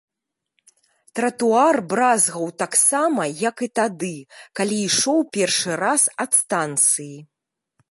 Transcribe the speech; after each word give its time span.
Тратуар 1.19 1.77
бразгаў 1.91 2.47
таксама, 2.63 3.27
як 3.51 3.55
і 3.69 3.71
тады, 3.81 4.11
калі 4.61 4.75
ішоў 4.89 5.19
першы 5.39 5.71
раз 5.85 6.01
ад 6.27 6.31
станцыі. 6.43 7.15